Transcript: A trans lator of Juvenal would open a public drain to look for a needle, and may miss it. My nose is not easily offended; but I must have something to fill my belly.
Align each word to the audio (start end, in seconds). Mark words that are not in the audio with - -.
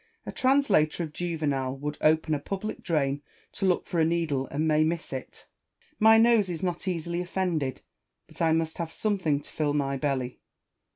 A 0.25 0.31
trans 0.31 0.69
lator 0.69 1.01
of 1.01 1.13
Juvenal 1.13 1.77
would 1.77 1.99
open 2.01 2.33
a 2.33 2.39
public 2.39 2.81
drain 2.81 3.21
to 3.51 3.67
look 3.67 3.85
for 3.85 3.99
a 3.99 4.03
needle, 4.03 4.47
and 4.47 4.67
may 4.67 4.83
miss 4.83 5.13
it. 5.13 5.45
My 5.99 6.17
nose 6.17 6.49
is 6.49 6.63
not 6.63 6.87
easily 6.87 7.21
offended; 7.21 7.83
but 8.25 8.41
I 8.41 8.51
must 8.51 8.79
have 8.79 8.91
something 8.91 9.41
to 9.41 9.51
fill 9.51 9.75
my 9.75 9.97
belly. 9.97 10.39